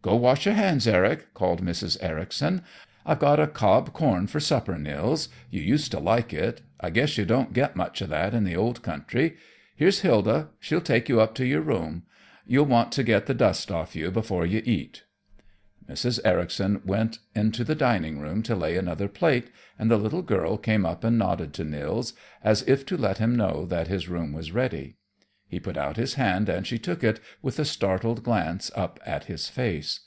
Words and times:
"Go 0.00 0.14
wash 0.14 0.46
your 0.46 0.54
hands, 0.54 0.86
Eric," 0.86 1.34
called 1.34 1.60
Mrs. 1.60 1.98
Ericson. 2.00 2.62
"I've 3.04 3.18
got 3.18 3.52
cob 3.52 3.92
corn 3.92 4.26
for 4.28 4.38
supper, 4.40 4.78
Nils. 4.78 5.28
You 5.50 5.60
used 5.60 5.90
to 5.90 5.98
like 5.98 6.32
it. 6.32 6.62
I 6.80 6.88
guess 6.90 7.18
you 7.18 7.24
don't 7.26 7.52
get 7.52 7.74
much 7.76 8.00
of 8.00 8.08
that 8.10 8.32
in 8.32 8.44
the 8.44 8.54
old 8.56 8.80
country. 8.82 9.36
Here's 9.76 10.00
Hilda; 10.00 10.50
she'll 10.60 10.80
take 10.80 11.08
you 11.08 11.20
up 11.20 11.34
to 11.34 11.44
your 11.44 11.60
room. 11.62 12.04
You'll 12.46 12.64
want 12.66 12.92
to 12.92 13.02
get 13.02 13.26
the 13.26 13.34
dust 13.34 13.70
off 13.72 13.96
you 13.96 14.10
before 14.12 14.46
you 14.46 14.62
eat." 14.64 15.02
Mrs. 15.90 16.20
Ericson 16.24 16.80
went 16.86 17.18
into 17.34 17.64
the 17.64 17.74
dining 17.74 18.18
room 18.20 18.42
to 18.44 18.54
lay 18.54 18.76
another 18.76 19.08
plate, 19.08 19.50
and 19.80 19.90
the 19.90 19.98
little 19.98 20.22
girl 20.22 20.56
came 20.56 20.86
up 20.86 21.02
and 21.04 21.18
nodded 21.18 21.52
to 21.54 21.64
Nils 21.64 22.14
as 22.42 22.62
if 22.62 22.86
to 22.86 22.96
let 22.96 23.18
him 23.18 23.34
know 23.36 23.66
that 23.66 23.88
his 23.88 24.08
room 24.08 24.32
was 24.32 24.52
ready. 24.52 24.94
He 25.50 25.58
put 25.58 25.78
out 25.78 25.96
his 25.96 26.12
hand 26.14 26.50
and 26.50 26.66
she 26.66 26.78
took 26.78 27.02
it, 27.02 27.20
with 27.40 27.58
a 27.58 27.64
startled 27.64 28.22
glance 28.22 28.70
up 28.76 29.00
at 29.06 29.24
his 29.24 29.48
face. 29.48 30.00